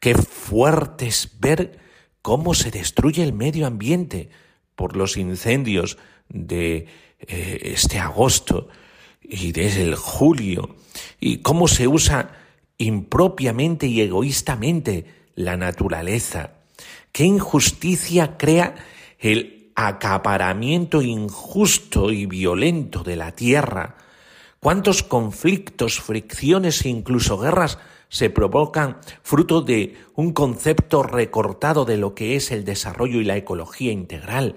Qué 0.00 0.14
fuerte 0.14 1.06
es 1.06 1.38
ver 1.40 1.78
cómo 2.22 2.54
se 2.54 2.70
destruye 2.70 3.22
el 3.22 3.32
medio 3.32 3.66
ambiente 3.66 4.30
por 4.74 4.96
los 4.96 5.16
incendios 5.16 5.98
de 6.28 6.86
eh, 7.20 7.60
este 7.62 7.98
agosto 7.98 8.68
y 9.22 9.52
desde 9.52 9.82
el 9.82 9.96
julio, 9.96 10.76
y 11.20 11.38
cómo 11.38 11.68
se 11.68 11.88
usa 11.88 12.32
impropiamente 12.76 13.86
y 13.86 14.00
egoístamente 14.00 15.06
la 15.34 15.56
naturaleza. 15.56 16.52
Qué 17.12 17.24
injusticia 17.24 18.36
crea 18.36 18.74
el 19.18 19.72
acaparamiento 19.74 21.02
injusto 21.02 22.12
y 22.12 22.26
violento 22.26 23.02
de 23.02 23.16
la 23.16 23.32
tierra, 23.32 23.96
cuántos 24.64 25.02
conflictos, 25.02 26.00
fricciones 26.00 26.86
e 26.86 26.88
incluso 26.88 27.36
guerras 27.36 27.78
se 28.08 28.30
provocan 28.30 28.96
fruto 29.22 29.60
de 29.60 29.94
un 30.14 30.32
concepto 30.32 31.02
recortado 31.02 31.84
de 31.84 31.98
lo 31.98 32.14
que 32.14 32.34
es 32.34 32.50
el 32.50 32.64
desarrollo 32.64 33.20
y 33.20 33.24
la 33.24 33.36
ecología 33.36 33.92
integral. 33.92 34.56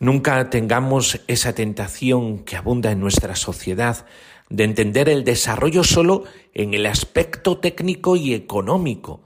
Nunca 0.00 0.48
tengamos 0.48 1.20
esa 1.26 1.54
tentación 1.54 2.38
que 2.38 2.56
abunda 2.56 2.90
en 2.90 3.00
nuestra 3.00 3.36
sociedad 3.36 4.06
de 4.48 4.64
entender 4.64 5.10
el 5.10 5.24
desarrollo 5.24 5.84
solo 5.84 6.24
en 6.54 6.72
el 6.72 6.86
aspecto 6.86 7.58
técnico 7.58 8.16
y 8.16 8.32
económico, 8.32 9.20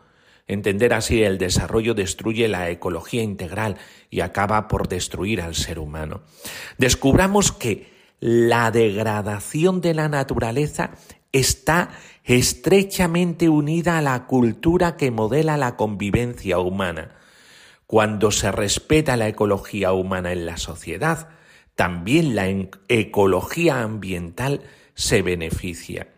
Entender 0.50 0.94
así 0.94 1.22
el 1.22 1.38
desarrollo 1.38 1.94
destruye 1.94 2.48
la 2.48 2.70
ecología 2.70 3.22
integral 3.22 3.76
y 4.11 4.18
acaba 4.18 4.66
por 4.66 4.88
destruir 4.88 5.40
al 5.40 5.54
ser 5.54 5.78
humano. 5.78 6.22
Descubramos 6.76 7.52
que 7.52 7.87
la 8.20 8.70
degradación 8.70 9.80
de 9.80 9.94
la 9.94 10.09
naturaleza 10.09 10.92
está 11.33 11.90
estrechamente 12.24 13.48
unida 13.48 13.98
a 13.98 14.02
la 14.02 14.26
cultura 14.26 14.96
que 14.96 15.11
modela 15.11 15.56
la 15.56 15.76
convivencia 15.76 16.59
humana. 16.59 17.16
Cuando 17.87 18.30
se 18.30 18.52
respeta 18.52 19.16
la 19.16 19.28
ecología 19.28 19.92
humana 19.92 20.33
en 20.33 20.46
la 20.46 20.59
sociedad, 20.59 21.28
también 21.74 22.37
la 22.37 22.46
ecología 22.88 23.83
ambiental 23.83 24.62
se 24.94 25.22
beneficia. 25.22 26.09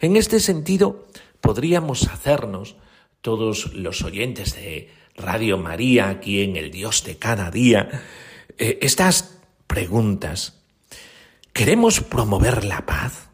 En 0.00 0.16
este 0.16 0.40
sentido, 0.40 1.06
podríamos 1.40 2.08
hacernos 2.08 2.76
todos 3.20 3.72
los 3.72 4.02
oyentes 4.02 4.56
de 4.56 4.90
Radio 5.16 5.58
María 5.58 6.08
aquí 6.10 6.42
en 6.42 6.56
el 6.56 6.70
Dios 6.70 7.04
de 7.04 7.16
cada 7.16 7.50
día, 7.50 8.02
eh, 8.58 8.78
estas 8.82 9.38
preguntas. 9.66 10.65
¿Queremos 11.56 12.02
promover 12.02 12.66
la 12.66 12.84
paz? 12.84 13.30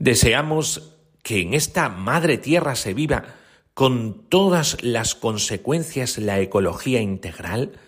¿Deseamos 0.00 0.96
que 1.22 1.40
en 1.40 1.54
esta 1.54 1.88
madre 1.88 2.36
tierra 2.36 2.74
se 2.74 2.94
viva 2.94 3.26
con 3.74 4.28
todas 4.28 4.82
las 4.82 5.14
consecuencias 5.14 6.18
la 6.18 6.40
ecología 6.40 7.00
integral, 7.00 7.78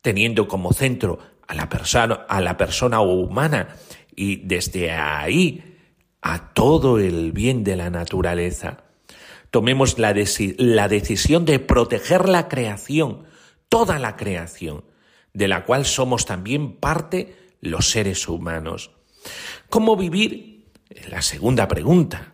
teniendo 0.00 0.48
como 0.48 0.72
centro 0.72 1.18
a 1.46 1.54
la 1.54 1.68
persona, 2.56 3.00
humana 3.02 3.76
y 4.16 4.36
desde 4.36 4.90
ahí 4.90 5.76
a 6.22 6.54
todo 6.54 6.98
el 6.98 7.32
bien 7.32 7.64
de 7.64 7.76
la 7.76 7.90
naturaleza? 7.90 8.84
tomemos 9.50 9.98
la 9.98 10.14
decisión 10.14 11.44
de 11.44 11.58
proteger 11.58 12.26
la 12.26 12.48
creación, 12.48 13.24
toda 13.68 13.98
la 13.98 14.16
creación, 14.16 14.82
de 15.34 15.46
la 15.46 15.66
cual 15.66 15.84
somos 15.84 16.24
también 16.24 16.76
parte 16.76 17.47
los 17.60 17.90
seres 17.90 18.28
humanos. 18.28 18.90
¿Cómo 19.68 19.96
vivir? 19.96 20.66
La 21.10 21.22
segunda 21.22 21.68
pregunta. 21.68 22.32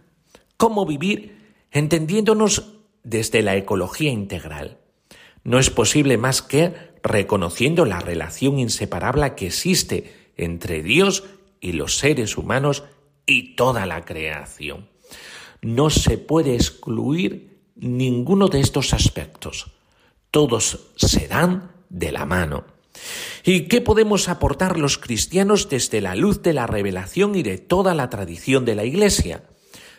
¿Cómo 0.56 0.86
vivir 0.86 1.54
entendiéndonos 1.70 2.72
desde 3.02 3.42
la 3.42 3.56
ecología 3.56 4.10
integral? 4.10 4.78
No 5.42 5.58
es 5.58 5.70
posible 5.70 6.16
más 6.16 6.42
que 6.42 6.74
reconociendo 7.02 7.84
la 7.84 8.00
relación 8.00 8.58
inseparable 8.58 9.34
que 9.34 9.46
existe 9.46 10.30
entre 10.36 10.82
Dios 10.82 11.24
y 11.60 11.72
los 11.72 11.98
seres 11.98 12.36
humanos 12.36 12.84
y 13.26 13.56
toda 13.56 13.86
la 13.86 14.04
creación 14.04 14.94
no 15.64 15.88
se 15.88 16.18
puede 16.18 16.54
excluir 16.54 17.62
ninguno 17.74 18.48
de 18.48 18.60
estos 18.60 18.92
aspectos. 18.92 19.72
Todos 20.30 20.92
se 20.96 21.26
dan 21.26 21.72
de 21.88 22.12
la 22.12 22.26
mano. 22.26 22.66
¿Y 23.44 23.62
qué 23.62 23.80
podemos 23.80 24.28
aportar 24.28 24.78
los 24.78 24.98
cristianos 24.98 25.68
desde 25.68 26.00
la 26.00 26.14
luz 26.14 26.42
de 26.42 26.52
la 26.52 26.66
revelación 26.66 27.34
y 27.34 27.42
de 27.42 27.58
toda 27.58 27.94
la 27.94 28.10
tradición 28.10 28.64
de 28.64 28.74
la 28.74 28.84
Iglesia? 28.84 29.44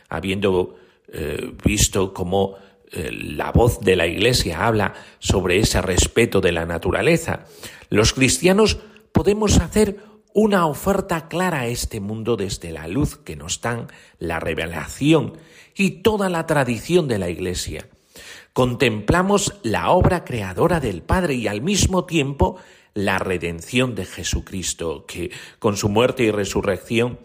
Habiendo 0.09 0.75
eh, 1.11 1.53
visto 1.63 2.13
cómo 2.13 2.55
eh, 2.91 3.11
la 3.11 3.51
voz 3.51 3.79
de 3.81 3.95
la 3.95 4.07
Iglesia 4.07 4.65
habla 4.65 4.93
sobre 5.19 5.59
ese 5.59 5.81
respeto 5.81 6.41
de 6.41 6.51
la 6.51 6.65
naturaleza, 6.65 7.45
los 7.89 8.13
cristianos 8.13 8.79
podemos 9.11 9.59
hacer 9.59 9.97
una 10.33 10.65
oferta 10.65 11.29
clara 11.29 11.61
a 11.61 11.67
este 11.67 12.01
mundo 12.01 12.35
desde 12.35 12.71
la 12.71 12.87
luz 12.87 13.15
que 13.17 13.37
nos 13.37 13.61
dan 13.61 13.87
la 14.19 14.39
revelación 14.39 15.37
y 15.75 16.01
toda 16.01 16.29
la 16.29 16.45
tradición 16.45 17.07
de 17.07 17.19
la 17.19 17.29
Iglesia. 17.29 17.87
Contemplamos 18.51 19.55
la 19.63 19.91
obra 19.91 20.25
creadora 20.25 20.79
del 20.79 21.01
Padre 21.03 21.35
y 21.35 21.47
al 21.47 21.61
mismo 21.61 22.05
tiempo 22.05 22.57
la 22.95 23.19
redención 23.19 23.93
de 23.93 24.05
Jesucristo, 24.05 25.05
que 25.05 25.29
con 25.59 25.77
su 25.77 25.89
muerte 25.89 26.23
y 26.23 26.31
resurrección 26.31 27.19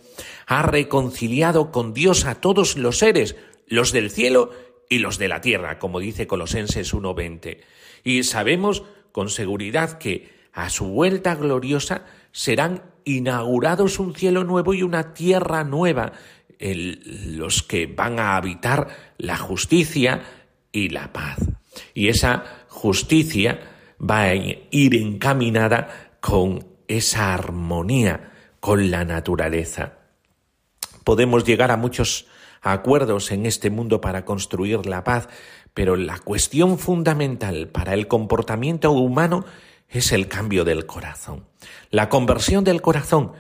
ha 0.47 0.63
reconciliado 0.63 1.71
con 1.71 1.95
Dios 1.95 2.27
a 2.27 2.35
todos 2.35 2.77
los 2.77 2.99
seres, 2.99 3.37
los 3.67 3.93
del 3.93 4.11
cielo 4.11 4.51
y 4.91 4.99
los 4.99 5.17
de 5.17 5.29
la 5.29 5.41
tierra, 5.41 5.79
como 5.79 6.01
dice 6.01 6.27
Colosenses 6.27 6.93
1.20. 6.93 7.61
Y 8.03 8.25
sabemos 8.25 8.83
con 9.13 9.31
seguridad 9.31 9.99
que 9.99 10.29
a 10.53 10.69
su 10.71 10.87
vuelta 10.87 11.37
gloriosa 11.37 12.05
serán 12.33 12.83
inaugurados 13.05 14.01
un 14.01 14.15
cielo 14.15 14.43
nuevo 14.43 14.75
y 14.75 14.83
una 14.83 15.15
tierra 15.15 15.63
nueva, 15.63 16.13
los 16.59 17.63
que 17.63 17.87
van 17.87 18.19
a 18.19 18.37
habitar 18.37 18.89
la 19.19 19.37
justicia 19.37 20.23
y 20.73 20.89
la 20.89 21.13
paz. 21.13 21.39
Y 21.95 22.09
esa 22.09 22.67
justicia 22.69 23.70
va 24.01 24.23
a 24.23 24.35
ir 24.35 24.95
encaminada 24.95 26.17
con 26.21 26.67
esa 26.89 27.35
armonía 27.35 28.33
con 28.61 28.91
la 28.91 29.05
naturaleza. 29.05 29.95
Podemos 31.05 31.45
llegar 31.45 31.71
a 31.71 31.77
muchos 31.77 32.27
acuerdos 32.63 33.31
en 33.31 33.47
este 33.47 33.71
mundo 33.71 34.01
para 34.01 34.25
construir 34.25 34.87
la 34.87 35.05
paz, 35.05 35.29
pero 35.73 35.97
la 35.97 36.19
cuestión 36.19 36.79
fundamental 36.79 37.69
para 37.69 37.95
el 37.95 38.07
comportamiento 38.07 38.91
humano 38.91 39.45
es 39.89 40.13
el 40.13 40.29
cambio 40.29 40.65
del 40.65 40.87
corazón, 40.87 41.47
la 41.91 42.09
conversión 42.09 42.65
del 42.65 42.83
corazón 42.83 43.33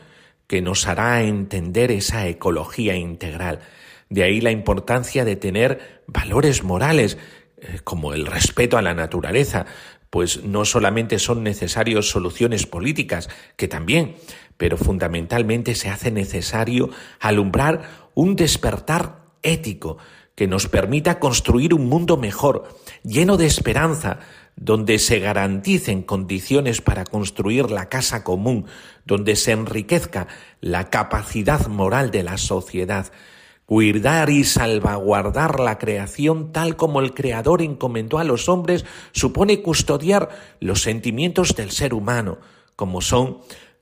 que 0.46 0.62
nos 0.62 0.86
hará 0.86 1.22
entender 1.22 1.92
esa 1.92 2.26
ecología 2.26 2.96
integral. 2.96 3.60
De 4.08 4.24
ahí 4.24 4.40
la 4.40 4.50
importancia 4.50 5.24
de 5.24 5.36
tener 5.36 6.02
valores 6.08 6.64
morales 6.64 7.18
eh, 7.58 7.78
como 7.84 8.14
el 8.14 8.26
respeto 8.26 8.76
a 8.76 8.82
la 8.82 8.94
naturaleza, 8.94 9.66
pues 10.10 10.44
no 10.44 10.64
solamente 10.64 11.18
son 11.18 11.42
necesarios 11.44 12.10
soluciones 12.10 12.66
políticas, 12.66 13.28
que 13.56 13.68
también, 13.68 14.16
pero 14.56 14.76
fundamentalmente 14.76 15.74
se 15.74 15.88
hace 15.88 16.10
necesario 16.10 16.90
alumbrar 17.20 18.10
un 18.14 18.36
despertar 18.36 19.24
ético 19.42 19.98
que 20.34 20.46
nos 20.46 20.68
permita 20.68 21.18
construir 21.18 21.74
un 21.74 21.86
mundo 21.86 22.16
mejor, 22.16 22.68
lleno 23.02 23.36
de 23.36 23.46
esperanza, 23.46 24.20
donde 24.56 24.98
se 24.98 25.20
garanticen 25.20 26.02
condiciones 26.02 26.80
para 26.80 27.04
construir 27.04 27.70
la 27.70 27.88
casa 27.88 28.24
común, 28.24 28.66
donde 29.06 29.36
se 29.36 29.52
enriquezca 29.52 30.26
la 30.60 30.90
capacidad 30.90 31.66
moral 31.68 32.10
de 32.10 32.22
la 32.22 32.36
sociedad, 32.36 33.12
cuidar 33.70 34.30
y 34.30 34.42
salvaguardar 34.42 35.60
la 35.60 35.78
creación 35.78 36.50
tal 36.50 36.74
como 36.74 36.98
el 36.98 37.14
Creador 37.14 37.62
encomendó 37.62 38.18
a 38.18 38.24
los 38.24 38.48
hombres, 38.48 38.84
supone 39.12 39.62
custodiar 39.62 40.28
los 40.58 40.82
sentimientos 40.82 41.54
del 41.54 41.70
ser 41.70 41.94
humano, 41.94 42.38
como 42.74 43.00
son 43.00 43.38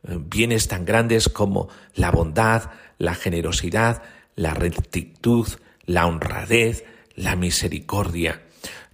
eh, 0.06 0.18
bienes 0.20 0.68
tan 0.68 0.84
grandes 0.84 1.30
como 1.30 1.70
la 1.94 2.10
bondad, 2.10 2.64
la 2.98 3.14
generosidad, 3.14 4.02
la 4.36 4.52
rectitud, 4.52 5.48
la 5.86 6.06
honradez, 6.06 6.84
la 7.14 7.34
misericordia. 7.34 8.42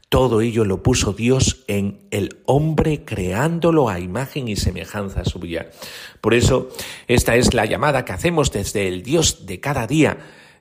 Todo 0.09 0.43
ello 0.43 0.65
lo 0.65 0.85
puso 0.85 1.13
Dios 1.13 1.65
en 1.67 2.07
el 2.13 2.39
hombre 2.47 3.05
creándolo 3.05 3.89
a 3.89 3.99
imagen 3.99 4.47
y 4.47 4.55
semejanza 4.55 5.25
suya. 5.25 5.71
Por 6.21 6.35
eso, 6.35 6.69
esta 7.09 7.35
es 7.35 7.53
la 7.53 7.65
llamada 7.65 8.05
que 8.05 8.13
hacemos 8.13 8.53
desde 8.53 8.87
el 8.87 9.03
Dios 9.03 9.45
de 9.45 9.59
cada 9.59 9.89
día, 9.89 10.19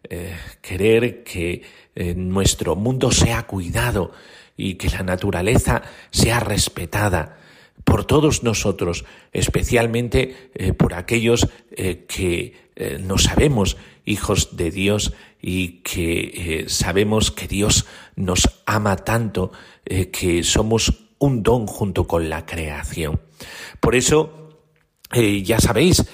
eh, 0.10 0.36
querer 0.62 1.24
que 1.24 1.62
eh, 1.96 2.14
nuestro 2.16 2.76
mundo 2.76 3.12
sea 3.12 3.44
cuidado 3.44 4.12
y 4.58 4.76
que 4.76 4.90
la 4.90 5.04
naturaleza 5.04 5.82
sea 6.12 6.40
respetada 6.40 7.38
por 7.84 8.06
todos 8.06 8.44
nosotros, 8.44 9.06
especialmente 9.32 10.52
eh, 10.54 10.74
por 10.74 10.94
aquellos 10.94 11.48
que 12.08 12.54
no 13.02 13.18
sabemos 13.18 13.78
hijos 14.06 14.56
de 14.56 14.72
Dios 14.72 15.14
y 15.42 15.82
que 15.82 16.62
eh, 16.64 16.70
sabemos 16.70 17.32
que 17.32 17.48
Dios 17.48 17.86
nos 18.16 18.62
ama 18.66 18.96
tanto 18.96 19.52
eh, 19.86 20.10
que 20.10 20.44
somos 20.44 20.94
un 21.20 21.44
don 21.44 21.68
junto 21.68 22.08
con 22.08 22.30
la 22.30 22.46
creación. 22.46 23.20
Por 23.80 23.96
eso, 23.96 24.58
eh, 25.12 25.44
ya 25.44 25.60
sabéis, 25.60 26.06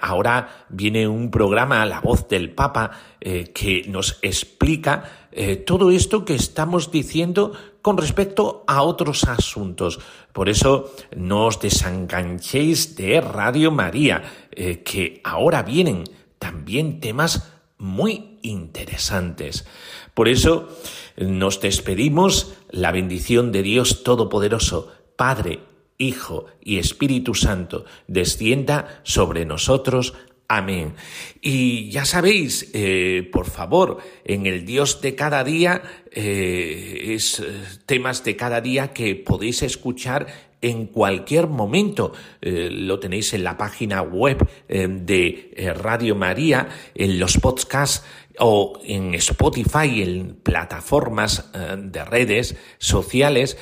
ahora 0.00 0.66
viene 0.68 1.08
un 1.08 1.30
programa, 1.30 1.84
La 1.86 2.00
voz 2.00 2.28
del 2.28 2.50
Papa, 2.50 2.90
que 3.20 3.84
nos 3.88 4.18
explica 4.22 5.28
todo 5.66 5.90
esto 5.90 6.24
que 6.24 6.34
estamos 6.34 6.90
diciendo 6.90 7.52
con 7.82 7.96
respecto 7.96 8.64
a 8.66 8.82
otros 8.82 9.24
asuntos. 9.24 10.00
Por 10.32 10.48
eso 10.48 10.92
no 11.16 11.46
os 11.46 11.60
desenganchéis 11.60 12.96
de 12.96 13.20
Radio 13.20 13.70
María, 13.70 14.22
que 14.50 15.20
ahora 15.24 15.62
vienen 15.62 16.04
también 16.38 17.00
temas 17.00 17.52
muy 17.78 18.38
interesantes. 18.42 19.66
Por 20.14 20.28
eso 20.28 20.68
nos 21.16 21.60
despedimos, 21.60 22.54
la 22.70 22.90
bendición 22.92 23.52
de 23.52 23.62
Dios 23.62 24.02
Todopoderoso, 24.02 24.90
Padre, 25.16 25.60
Hijo 25.98 26.46
y 26.60 26.78
Espíritu 26.78 27.34
Santo, 27.34 27.84
descienda 28.06 29.00
sobre 29.02 29.44
nosotros. 29.44 30.14
Amén. 30.48 30.94
Y 31.40 31.90
ya 31.90 32.04
sabéis, 32.04 32.70
eh, 32.72 33.28
por 33.32 33.46
favor, 33.46 33.98
en 34.24 34.46
el 34.46 34.64
Dios 34.64 35.00
de 35.00 35.16
cada 35.16 35.42
día, 35.42 35.82
eh, 36.12 37.14
es 37.14 37.40
eh, 37.40 37.44
temas 37.84 38.22
de 38.22 38.36
cada 38.36 38.60
día 38.60 38.92
que 38.92 39.16
podéis 39.16 39.62
escuchar 39.62 40.26
en 40.62 40.86
cualquier 40.86 41.48
momento. 41.48 42.12
Lo 42.40 42.98
tenéis 42.98 43.34
en 43.34 43.44
la 43.44 43.58
página 43.58 44.00
web 44.02 44.48
de 44.68 45.74
Radio 45.76 46.16
María, 46.16 46.68
en 46.94 47.20
los 47.20 47.36
podcasts 47.36 48.04
o 48.38 48.80
en 48.84 49.14
Spotify, 49.14 50.02
en 50.02 50.36
plataformas 50.42 51.50
de 51.76 52.04
redes 52.04 52.56
sociales, 52.78 53.58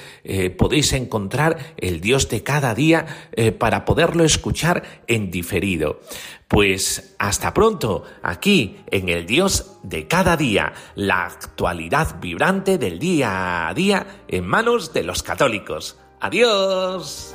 podéis 0.56 0.92
encontrar 0.92 1.74
el 1.76 2.00
Dios 2.00 2.28
de 2.28 2.42
cada 2.42 2.74
día 2.74 3.06
para 3.58 3.84
poderlo 3.84 4.24
escuchar 4.24 4.82
en 5.06 5.30
diferido. 5.30 6.00
Pues 6.48 7.14
hasta 7.18 7.54
pronto, 7.54 8.04
aquí 8.22 8.76
en 8.90 9.08
el 9.08 9.26
Dios 9.26 9.78
de 9.82 10.06
cada 10.06 10.36
día, 10.36 10.72
la 10.94 11.24
actualidad 11.24 12.20
vibrante 12.20 12.78
del 12.78 12.98
día 12.98 13.68
a 13.68 13.74
día 13.74 14.24
en 14.28 14.46
manos 14.46 14.92
de 14.92 15.02
los 15.04 15.22
católicos. 15.22 15.98
Adiós. 16.20 17.34